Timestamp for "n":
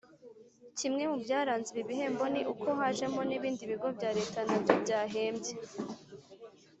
3.29-3.31